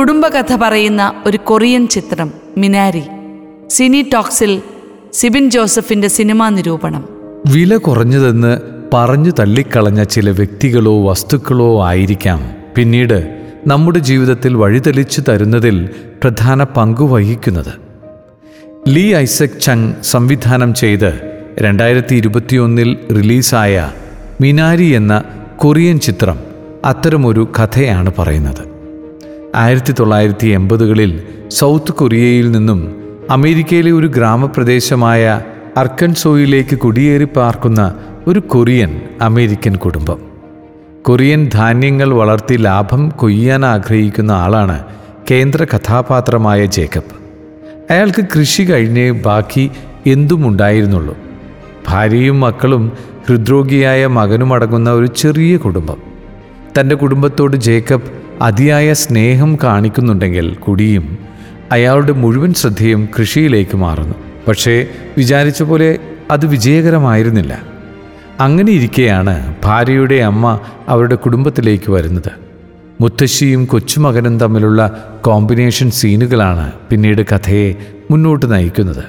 [0.00, 3.02] കുടുംബകഥ പറയുന്ന ഒരു കൊറിയൻ ചിത്രം മിനാരി.
[3.68, 4.62] സിനി ടോക്സിൽ
[5.12, 7.08] സിബിൻ ജോസഫിന്റെ സിനിമാ നിരൂപണം.
[7.52, 8.60] വില കുറഞ്ഞതെന്ന്
[8.94, 12.52] പറഞ്ഞു തള്ളിക്കളഞ്ഞ ചില വ്യക്തികളോ വസ്തുക്കളോ ആയിരിക്കാം.
[12.76, 15.90] പിന്നീട് നമ്മുടെ ജീവിതത്തിൽ വഴിതെളിച്ചു തരുന്നതിൽ
[16.22, 17.72] പ്രധാന പങ്കു വഹിക്കുന്നത്.
[18.88, 21.20] ലീ ഐസക് ചങ് സംവിധാനം ചെയ്ത്
[21.58, 23.92] രണ്ടായിരത്തി ഇരുപത്തിയൊന്നിൽ റിലീസായ
[24.40, 25.24] മിനാരി എന്ന
[25.56, 26.38] കൊറിയൻ ചിത്രം
[26.84, 28.69] അത്തരമൊരു കഥയാണ് പറയുന്നത്.
[29.54, 32.96] ആയിരത്തി തൊള്ളായിരത്തി എൺപതുകളിൽ സൗത്ത് കൊറിയയിൽ നിന്നും
[33.30, 35.40] അമേരിക്കയിലെ ഒരു ഗ്രാമപ്രദേശമായ
[35.76, 37.94] അർക്കൻസോയിലേക്ക് കുടിയേറി പാർക്കുന്ന
[38.26, 40.18] ഒരു കൊറിയൻ അമേരിക്കൻ കുടുംബം.
[41.02, 44.84] കൊറിയൻ ധാന്യങ്ങൾ വളർത്തി ലാഭം കൊയ്യാൻ ആഗ്രഹിക്കുന്ന ആളാണ്
[45.30, 47.20] കേന്ദ്ര കഥാപാത്രമായ ജേക്കബ്.
[47.90, 49.70] അയാൾക്ക് കൃഷി കഴിഞ്ഞ് ബാക്കി
[50.06, 51.16] എന്തും ഉണ്ടായിരുന്നുള്ളൂ.
[51.88, 52.92] ഭാര്യയും മക്കളും
[53.28, 55.96] ഹൃദ്രോഗിയായ മകനുമടങ്ങുന്ന ഒരു ചെറിയ കുടുംബം.
[56.80, 61.18] തന്റെ കുടുംബത്തോട് ജേക്കബ് അതിയായ സ്നേഹം കാണിക്കുന്നുണ്ടെങ്കിൽ കൂടിയും
[61.72, 64.14] അയാളുടെ മുഴുവൻ ശ്രദ്ധയും കൃഷിയിലേക്ക് മാറുന്നു.
[64.48, 65.98] പക്ഷേ വിചാരിച്ച പോലെ
[66.30, 67.62] അത് വിജയകരമായിരുന്നില്ല.
[68.40, 72.30] അങ്ങനെ ഇരിക്കെയാണ് ഭാര്യയുടെ അമ്മ അവരുടെ കുടുംബത്തിലേക്ക് വരുന്നത്.
[73.00, 77.74] മുത്തശ്ശിയും കൊച്ചുമകനും തമ്മിലുള്ള കോമ്പിനേഷൻ സീനുകളാണ് പിന്നീട് കഥയെ
[78.10, 79.04] മുന്നോട്ട് നയിക്കുന്നത്.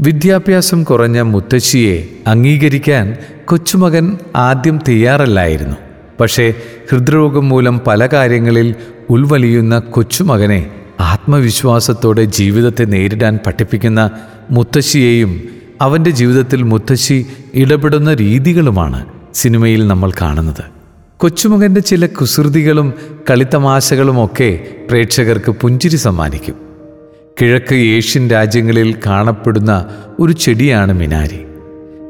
[0.00, 5.76] വിദ്യാഭ്യാസം കുറഞ്ഞ മുത്തശ്ശിയെ അംഗീകരിക്കാൻ കൊച്ചുമകൻ ആദ്യം തയ്യാറല്ലായിരുന്നു.
[6.20, 6.54] പക്ഷേ
[6.90, 8.74] ഹൃദ്രോഗം മൂലം പല കാര്യങ്ങളിൽ
[9.10, 14.10] ഉൾവലിയുന്ന കൊച്ചുമകനെ ആത്മവിശ്വാസത്തോടെ ജീവിതത്തെ നേരിടാൻ പഠിപ്പിക്കുന്ന
[14.50, 15.42] മുത്തശ്ശിയെയും
[15.80, 20.64] അവന്റെ ജീവിതത്തിൽ മുത്തശ്ശി ഇടപെടുന്ന രീതികളുമാണ് സിനിമയിൽ നമ്മൾ കാണുന്നത്.
[21.16, 22.92] കൊച്ചുമകന്റെ ചില കുസൃതികളും
[23.30, 26.54] കളിത്തമാശകളുമൊക്കെ പ്രേക്ഷകർക്ക് പുഞ്ചിരി സമ്മാനിക്കും.
[27.40, 29.86] കിഴക്ക് ഏഷ്യൻ രാജ്യങ്ങളിൽ കാണപ്പെടുന്ന
[30.20, 31.40] ഒരു ചെടിയാണ് മിനാരി.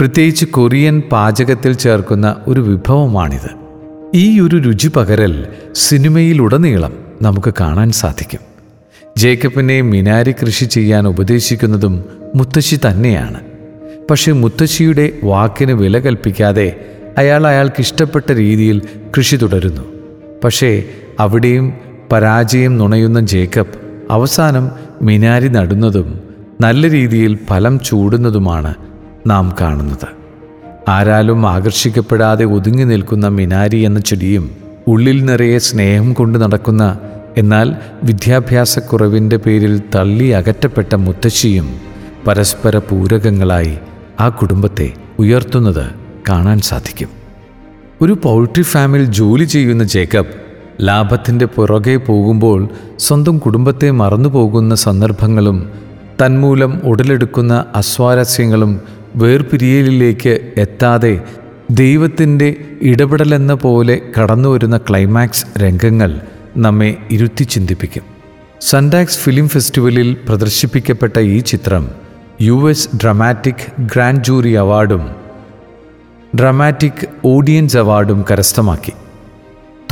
[0.00, 3.67] പ്രത്യേകിച്ച് കൊറിയൻ പാചകത്തിൽ ചേർക്കുന്ന ഒരു വിഭവമാണിത്.
[4.14, 6.92] ഈ ഒരു രുചി പകരൽ സിനിമയിലുടനീളം
[7.22, 8.40] നമുക്ക് കാണാൻ സാധിക്കും.
[9.16, 13.40] ജേക്കബിനെ മിനാരി കൃഷി ചെയ്യാൻ ഉപദേശിക്കുന്നതും മുത്തശ്ശി തന്നെയാണ്.
[14.10, 16.86] പക്ഷേ മുത്തശ്ശിയുടെ വാക്കിന് വില കൽപ്പിക്കാതെ
[17.18, 18.82] അയാൾ അയാൾക്ക് ഇഷ്ടപ്പെട്ട രീതിയിൽ
[19.16, 19.82] കൃഷി തുടരുന്നു.
[20.44, 20.84] പക്ഷേ
[21.20, 21.72] അവിടെയും
[22.12, 23.78] പരാജയം നുണയുന്ന ജേക്കബ്
[24.10, 24.70] അവസാനം
[25.02, 26.20] മിനാരി നടുന്നതും
[26.60, 28.74] നല്ല രീതിയിൽ ഫലം ചൂടുന്നതുമാണ്
[29.26, 30.17] നാം കാണുന്നത്.
[30.88, 34.44] ആരാലും ആകർഷിക്കപ്പെടാതെ ഒതുങ്ങി നിൽക്കുന്ന മിനാരി എന്ന ചെടിയും
[34.88, 36.84] ഉള്ളിൽ നിറയെ സ്നേഹം കൊണ്ട് നടക്കുന്ന
[37.36, 37.68] എന്നാൽ
[38.02, 41.68] വിദ്യാഭ്യാസക്കുറവിന്റെ പേരിൽ തള്ളി അകറ്റപ്പെട്ട മുത്തശ്ശിയും
[42.26, 43.74] പരസ്പര പൂരകങ്ങളായി
[44.20, 44.88] ആ കുടുംബത്തെ
[45.18, 45.84] ഉയർത്തുന്നത്
[46.28, 47.10] കാണാൻ സാധിക്കും.
[48.02, 50.34] ഒരു പൗൾട്രി ഫാമിൽ ജോലി ചെയ്യുന്ന ജേക്കബ്
[50.80, 52.68] ലാഭത്തിന്റെ പുറകെ പോകുമ്പോൾ
[52.98, 55.58] സ്വന്തം കുടുംബത്തെ മറന്നു പോകുന്ന സന്ദർഭങ്ങളും
[56.22, 58.72] തന്മൂലം ഉടലെടുക്കുന്ന അസ്വാരസ്യങ്ങളും
[59.18, 61.20] വേർപിരിയലിലേക്ക് എത്താതെ
[61.70, 66.20] ദൈവത്തിന്റെ ഇടപെടലെന്ന പോലെ കടന്നു വരുന്ന ക്ലൈമാക്സ് രംഗങ്ങൾ
[66.56, 68.02] നമ്മെ ഇരുത്തി ചിന്തിപ്പിക്കും.
[68.60, 71.88] സൺഡാക്സ് ഫിലിം ഫെസ്റ്റിവലിൽ പ്രദർശിപ്പിക്കപ്പെട്ട ഈ ചിത്രം
[72.40, 75.08] U S dramatic grand jury അവാർഡും
[76.40, 78.92] ഡ്രമാറ്റിക് ഓഡിയൻസ് അവാർഡും കരസ്ഥമാക്കി.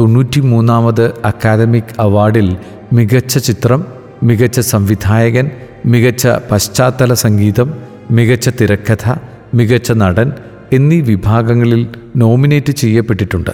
[0.00, 2.56] തൊണ്ണൂറ്റി മൂന്നാമത് അക്കാദമിക് അവാർഡിൽ
[2.92, 3.84] മികച്ച ചിത്രം
[4.22, 5.50] മികച്ച സംവിധായകൻ
[5.86, 9.14] മികച്ച പശ്ചാത്തല സംഗീതം മികച്ച തിരക്കഥ
[9.54, 10.32] മികച്ച നടൻ
[10.72, 13.50] എന്നീ വിഭാഗങ്ങളിൽ നോമിനേറ്റ് ചെയ്യപ്പെട്ടിട്ടുണ്ട്.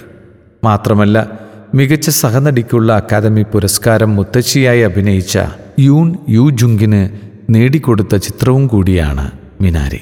[0.64, 1.40] മാത്രമല്ല
[1.74, 5.38] മികച്ച സഹനടിക്കുള്ള അക്കാദമി പുരസ്കാരം മുത്തശ്ശിയായി അഭിനയിച്ച
[5.80, 7.10] യൂൺ യു ജുങ്കിന്
[7.50, 9.30] നേടിക്കൊടുത്ത ചിത്രവും കൂടിയാണ്
[9.60, 10.00] മിനാരി.